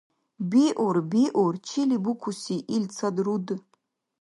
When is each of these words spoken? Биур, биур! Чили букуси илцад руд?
Биур, 0.53 0.99
биур! 1.11 1.59
Чили 1.69 1.97
букуси 2.07 2.57
илцад 2.75 3.15
руд? 3.25 3.47